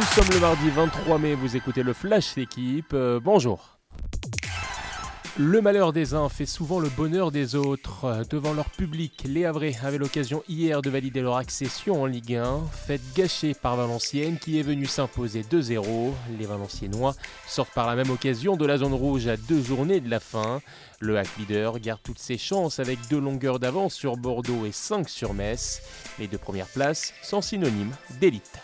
Nous 0.00 0.06
sommes 0.06 0.32
le 0.32 0.40
mardi 0.40 0.70
23 0.70 1.18
mai, 1.18 1.34
vous 1.34 1.56
écoutez 1.56 1.82
le 1.82 1.92
Flash 1.92 2.34
d'équipe. 2.34 2.94
Euh, 2.94 3.20
bonjour. 3.22 3.76
Le 5.38 5.60
malheur 5.60 5.92
des 5.92 6.14
uns 6.14 6.30
fait 6.30 6.46
souvent 6.46 6.80
le 6.80 6.88
bonheur 6.88 7.30
des 7.30 7.54
autres. 7.54 8.22
Devant 8.30 8.54
leur 8.54 8.70
public, 8.70 9.24
les 9.26 9.44
Havrais 9.44 9.76
avaient 9.82 9.98
l'occasion 9.98 10.42
hier 10.48 10.80
de 10.80 10.88
valider 10.88 11.20
leur 11.20 11.36
accession 11.36 12.00
en 12.00 12.06
Ligue 12.06 12.36
1, 12.36 12.60
fête 12.86 13.02
gâchée 13.14 13.52
par 13.52 13.76
Valenciennes 13.76 14.38
qui 14.38 14.58
est 14.58 14.62
venue 14.62 14.86
s'imposer 14.86 15.42
2-0. 15.42 16.12
Les 16.38 16.46
Valenciennois 16.46 17.14
sortent 17.46 17.74
par 17.74 17.86
la 17.86 17.94
même 17.94 18.10
occasion 18.10 18.56
de 18.56 18.64
la 18.64 18.78
zone 18.78 18.94
rouge 18.94 19.26
à 19.26 19.36
deux 19.36 19.62
journées 19.62 20.00
de 20.00 20.08
la 20.08 20.20
fin. 20.20 20.62
Le 21.00 21.18
hack 21.18 21.28
leader 21.38 21.78
garde 21.78 22.00
toutes 22.02 22.18
ses 22.18 22.38
chances 22.38 22.78
avec 22.80 22.98
deux 23.10 23.20
longueurs 23.20 23.58
d'avance 23.58 23.92
sur 23.92 24.16
Bordeaux 24.16 24.64
et 24.64 24.72
5 24.72 25.10
sur 25.10 25.34
Metz. 25.34 25.82
Les 26.18 26.26
deux 26.26 26.38
premières 26.38 26.68
places 26.68 27.12
sont 27.22 27.42
synonymes 27.42 27.92
d'élite 28.18 28.62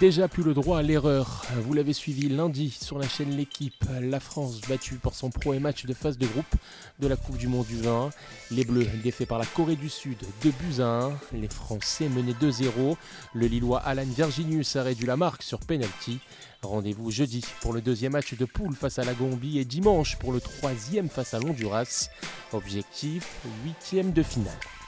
déjà 0.00 0.28
plus 0.28 0.42
le 0.42 0.54
droit 0.54 0.78
à 0.78 0.82
l'erreur. 0.82 1.44
Vous 1.58 1.74
l'avez 1.74 1.92
suivi 1.92 2.30
lundi 2.30 2.70
sur 2.70 2.98
la 2.98 3.06
chaîne 3.06 3.36
L'équipe. 3.36 3.84
La 4.00 4.18
France 4.18 4.62
battue 4.62 4.94
pour 4.94 5.14
son 5.14 5.28
premier 5.28 5.60
match 5.60 5.84
de 5.84 5.92
phase 5.92 6.16
de 6.16 6.26
groupe 6.26 6.54
de 7.00 7.06
la 7.06 7.16
Coupe 7.16 7.36
du 7.36 7.48
Monde 7.48 7.66
du 7.66 7.76
vin. 7.76 8.08
Les 8.50 8.64
Bleus 8.64 8.86
défaits 9.04 9.28
par 9.28 9.38
la 9.38 9.44
Corée 9.44 9.76
du 9.76 9.90
Sud 9.90 10.16
2 10.42 10.50
buts 10.50 10.80
à 10.80 11.04
1. 11.04 11.12
Les 11.34 11.48
Français 11.48 12.08
menés 12.08 12.34
2-0. 12.40 12.96
Le 13.34 13.46
Lillois 13.46 13.80
Alan 13.80 14.06
Virginius 14.06 14.74
a 14.76 14.82
réduit 14.82 15.06
la 15.06 15.18
marque 15.18 15.42
sur 15.42 15.60
penalty. 15.60 16.18
Rendez-vous 16.62 17.10
jeudi 17.10 17.44
pour 17.60 17.74
le 17.74 17.82
deuxième 17.82 18.12
match 18.12 18.32
de 18.34 18.44
poule 18.46 18.74
face 18.74 18.98
à 18.98 19.04
la 19.04 19.12
Gambie 19.12 19.58
et 19.58 19.66
dimanche 19.66 20.16
pour 20.16 20.32
le 20.32 20.40
troisième 20.40 21.10
face 21.10 21.34
à 21.34 21.40
l'Honduras. 21.40 22.08
Objectif 22.54 23.42
huitième 23.64 24.12
de 24.12 24.22
finale. 24.22 24.79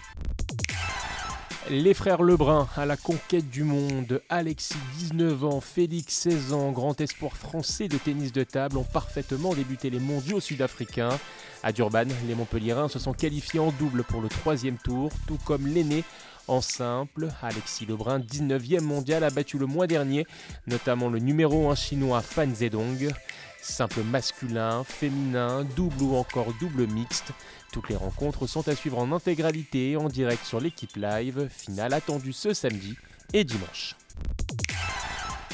Les 1.71 1.95
frères 1.95 2.23
Lebrun 2.23 2.69
à 2.77 2.87
la 2.87 2.97
conquête 2.97 3.48
du 3.48 3.62
monde, 3.62 4.21
Alexis 4.29 4.75
19 4.99 5.45
ans, 5.45 5.60
Félix 5.60 6.13
16 6.15 6.52
ans, 6.52 6.73
grand 6.73 7.01
espoir 7.01 7.37
français 7.37 7.87
de 7.87 7.96
tennis 7.99 8.32
de 8.32 8.43
table, 8.43 8.79
ont 8.79 8.85
parfaitement 8.85 9.54
débuté 9.54 9.88
les 9.88 10.01
mondiaux 10.01 10.41
sud-africains. 10.41 11.16
À 11.63 11.73
Durban, 11.73 12.07
les 12.27 12.35
Montpellierins 12.35 12.88
se 12.88 12.99
sont 12.99 13.13
qualifiés 13.13 13.60
en 13.60 13.71
double 13.71 14.02
pour 14.02 14.21
le 14.21 14.29
troisième 14.29 14.77
tour, 14.77 15.13
tout 15.29 15.38
comme 15.45 15.69
l'aîné 15.69 16.02
en 16.49 16.60
simple. 16.60 17.29
Alexis 17.41 17.87
Lebrun, 17.87 18.19
19e 18.19 18.80
mondial, 18.80 19.23
a 19.23 19.30
battu 19.30 19.57
le 19.57 19.66
mois 19.66 19.87
dernier, 19.87 20.26
notamment 20.66 21.09
le 21.09 21.21
numéro 21.21 21.71
1 21.71 21.76
chinois 21.76 22.23
Fan 22.23 22.52
Zedong. 22.52 23.13
Simple 23.63 24.02
masculin, 24.02 24.82
féminin, 24.82 25.65
double 25.77 26.02
ou 26.02 26.16
encore 26.16 26.52
double 26.60 26.88
mixte. 26.88 27.30
Toutes 27.73 27.88
les 27.91 27.96
rencontres 27.96 28.49
sont 28.49 28.66
à 28.66 28.74
suivre 28.74 28.99
en 28.99 29.13
intégralité 29.13 29.96
en 29.96 30.09
direct 30.09 30.45
sur 30.45 30.59
l'équipe 30.59 30.96
live, 30.96 31.49
finale 31.49 31.95
attendue 31.95 32.32
ce 32.32 32.54
samedi 32.54 32.96
et 33.32 33.45
dimanche. 33.45 33.95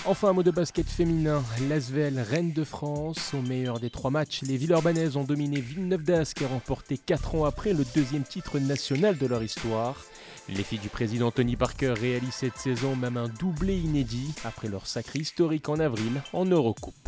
Enfin, 0.06 0.31
un 0.31 0.33
mot 0.33 0.42
de 0.42 0.50
basket 0.50 0.89
féminin. 0.89 1.45
L'Asvel, 1.69 2.19
reine 2.19 2.55
de 2.55 2.65
France. 2.65 3.34
Au 3.34 3.42
meilleur 3.42 3.78
des 3.78 3.91
trois 3.91 4.11
matchs, 4.11 4.41
les 4.41 4.56
Villeurbanaises 4.56 5.19
ont 5.19 5.25
dominé 5.25 5.61
Villeneuve 5.61 6.03
d'Ascq 6.03 6.41
et 6.41 6.47
remporté 6.47 6.97
4 6.97 7.34
ans 7.34 7.45
après 7.45 7.75
le 7.75 7.84
deuxième 7.95 8.22
titre 8.22 8.59
national 8.59 9.19
de 9.19 9.27
leur 9.27 9.43
histoire. 9.43 10.03
Les 10.48 10.62
filles 10.62 10.78
du 10.78 10.89
président 10.89 11.31
Tony 11.31 11.56
Parker 11.56 11.93
réalisent 11.93 12.33
cette 12.33 12.56
saison 12.56 12.97
même 12.97 13.19
un 13.19 13.28
doublé 13.28 13.77
inédit 13.77 14.33
après 14.45 14.69
leur 14.69 14.87
sacré 14.87 15.19
historique 15.19 15.69
en 15.69 15.78
avril 15.78 16.22
en 16.33 16.47
Eurocoupe. 16.47 17.08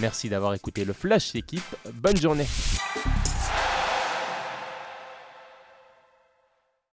Merci 0.00 0.28
d'avoir 0.28 0.54
écouté 0.54 0.84
le 0.84 0.92
Flash 0.92 1.34
équipe. 1.34 1.76
Bonne 1.92 2.16
journée. 2.16 2.46